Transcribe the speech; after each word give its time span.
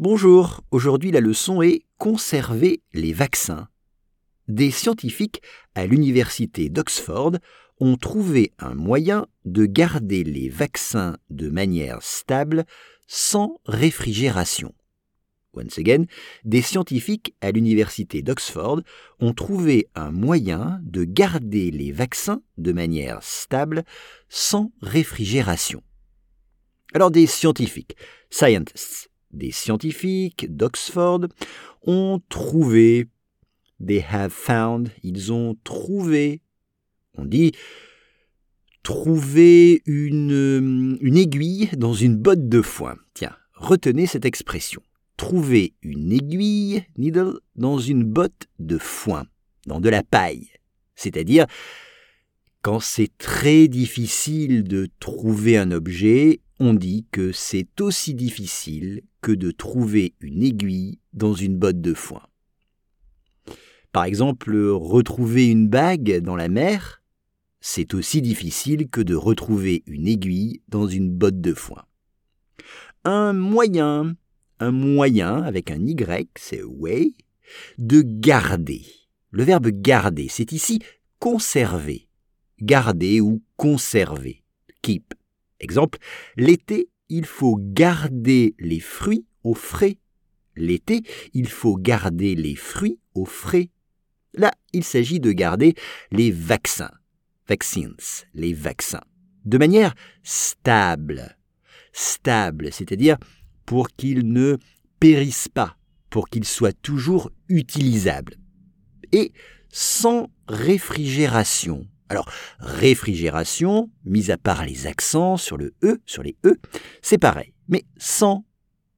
Bonjour, 0.00 0.60
aujourd'hui 0.70 1.10
la 1.10 1.18
leçon 1.18 1.60
est 1.60 1.82
Conserver 1.98 2.82
les 2.94 3.12
vaccins. 3.12 3.66
Des 4.46 4.70
scientifiques 4.70 5.42
à 5.74 5.86
l'université 5.86 6.68
d'Oxford 6.68 7.32
ont 7.80 7.96
trouvé 7.96 8.52
un 8.60 8.76
moyen 8.76 9.26
de 9.44 9.66
garder 9.66 10.22
les 10.22 10.50
vaccins 10.50 11.16
de 11.30 11.48
manière 11.48 12.00
stable 12.00 12.64
sans 13.08 13.60
réfrigération. 13.66 14.72
Once 15.52 15.76
again, 15.78 16.04
des 16.44 16.62
scientifiques 16.62 17.34
à 17.40 17.50
l'université 17.50 18.22
d'Oxford 18.22 18.82
ont 19.18 19.34
trouvé 19.34 19.88
un 19.96 20.12
moyen 20.12 20.78
de 20.84 21.02
garder 21.02 21.72
les 21.72 21.90
vaccins 21.90 22.40
de 22.56 22.70
manière 22.70 23.20
stable 23.24 23.82
sans 24.28 24.70
réfrigération. 24.80 25.82
Alors 26.94 27.10
des 27.10 27.26
scientifiques, 27.26 27.96
scientists, 28.30 29.10
des 29.30 29.52
scientifiques 29.52 30.54
d'Oxford 30.54 31.26
ont 31.82 32.20
trouvé, 32.28 33.06
they 33.84 34.04
have 34.10 34.32
found, 34.32 34.90
ils 35.02 35.32
ont 35.32 35.56
trouvé, 35.64 36.40
on 37.16 37.24
dit 37.24 37.52
trouver 38.82 39.82
une, 39.84 40.96
une 41.02 41.16
aiguille 41.18 41.68
dans 41.76 41.92
une 41.92 42.16
botte 42.16 42.48
de 42.48 42.62
foin. 42.62 42.96
Tiens, 43.12 43.36
retenez 43.52 44.06
cette 44.06 44.24
expression. 44.24 44.82
Trouver 45.18 45.74
une 45.82 46.10
aiguille, 46.10 46.84
needle, 46.96 47.38
dans 47.54 47.78
une 47.78 48.04
botte 48.04 48.46
de 48.58 48.78
foin, 48.78 49.26
dans 49.66 49.80
de 49.80 49.90
la 49.90 50.02
paille. 50.02 50.48
C'est-à-dire, 50.94 51.46
quand 52.62 52.80
c'est 52.80 53.10
très 53.18 53.68
difficile 53.68 54.64
de 54.64 54.88
trouver 55.00 55.58
un 55.58 55.70
objet, 55.70 56.40
on 56.58 56.72
dit 56.72 57.06
que 57.12 57.30
c'est 57.30 57.80
aussi 57.80 58.14
difficile 58.14 59.02
que 59.20 59.32
de 59.32 59.50
trouver 59.50 60.14
une 60.20 60.42
aiguille 60.42 60.98
dans 61.12 61.34
une 61.34 61.58
botte 61.58 61.80
de 61.80 61.94
foin. 61.94 62.22
Par 63.92 64.04
exemple, 64.04 64.56
retrouver 64.56 65.46
une 65.50 65.68
bague 65.68 66.20
dans 66.20 66.36
la 66.36 66.48
mer, 66.48 67.02
c'est 67.60 67.94
aussi 67.94 68.22
difficile 68.22 68.88
que 68.88 69.00
de 69.00 69.14
retrouver 69.14 69.82
une 69.86 70.06
aiguille 70.06 70.62
dans 70.68 70.86
une 70.86 71.10
botte 71.10 71.40
de 71.40 71.54
foin. 71.54 71.84
Un 73.04 73.32
moyen, 73.32 74.16
un 74.60 74.70
moyen 74.70 75.42
avec 75.42 75.70
un 75.70 75.84
Y, 75.84 76.28
c'est 76.36 76.62
way, 76.62 77.14
de 77.78 78.02
garder. 78.02 78.84
Le 79.30 79.42
verbe 79.44 79.68
garder, 79.68 80.28
c'est 80.28 80.52
ici 80.52 80.80
conserver. 81.18 82.08
Garder 82.60 83.20
ou 83.20 83.42
conserver. 83.56 84.42
Keep. 84.82 85.14
Exemple, 85.60 85.98
l'été, 86.36 86.88
il 87.08 87.26
faut 87.26 87.56
garder 87.58 88.54
les 88.58 88.80
fruits 88.80 89.26
au 89.44 89.54
frais. 89.54 89.98
L'été, 90.56 91.02
il 91.34 91.48
faut 91.48 91.76
garder 91.76 92.34
les 92.34 92.54
fruits 92.54 92.98
au 93.14 93.24
frais. 93.24 93.70
Là, 94.34 94.50
il 94.72 94.84
s'agit 94.84 95.20
de 95.20 95.32
garder 95.32 95.74
les 96.10 96.30
vaccins, 96.30 96.90
vaccines, 97.48 97.96
les 98.34 98.52
vaccins, 98.52 99.04
de 99.44 99.58
manière 99.58 99.94
stable. 100.22 101.36
Stable, 101.92 102.72
c'est-à-dire 102.72 103.16
pour 103.64 103.88
qu'ils 103.88 104.30
ne 104.32 104.58
périssent 105.00 105.48
pas, 105.48 105.76
pour 106.10 106.28
qu'ils 106.28 106.44
soient 106.44 106.72
toujours 106.72 107.30
utilisables. 107.48 108.36
Et 109.12 109.32
sans 109.70 110.30
réfrigération, 110.48 111.86
alors, 112.08 112.30
réfrigération, 112.58 113.90
mis 114.04 114.30
à 114.30 114.38
part 114.38 114.64
les 114.64 114.86
accents 114.86 115.36
sur 115.36 115.56
le 115.56 115.74
E, 115.82 116.00
sur 116.06 116.22
les 116.22 116.36
E, 116.44 116.56
c'est 117.02 117.18
pareil, 117.18 117.52
mais 117.68 117.84
sans, 117.98 118.44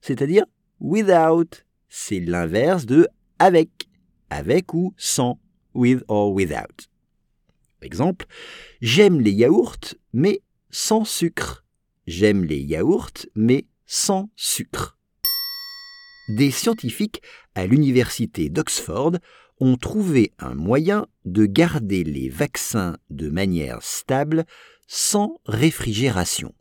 c'est-à-dire 0.00 0.44
without, 0.80 1.64
c'est 1.88 2.20
l'inverse 2.20 2.84
de 2.84 3.08
avec, 3.38 3.88
avec 4.30 4.74
ou 4.74 4.94
sans, 4.96 5.40
with 5.74 6.04
or 6.08 6.32
without. 6.32 6.88
Exemple, 7.80 8.26
j'aime 8.80 9.20
les 9.20 9.32
yaourts, 9.32 9.94
mais 10.12 10.40
sans 10.70 11.04
sucre. 11.04 11.64
J'aime 12.06 12.44
les 12.44 12.58
yaourts, 12.58 13.26
mais 13.34 13.66
sans 13.86 14.30
sucre. 14.36 14.98
Des 16.28 16.50
scientifiques 16.50 17.22
à 17.54 17.66
l'université 17.66 18.50
d'Oxford 18.50 19.12
ont 19.60 19.76
trouvé 19.76 20.32
un 20.38 20.54
moyen 20.54 21.06
de 21.24 21.46
garder 21.46 22.04
les 22.04 22.28
vaccins 22.28 22.96
de 23.10 23.28
manière 23.28 23.82
stable 23.82 24.44
sans 24.86 25.40
réfrigération. 25.46 26.54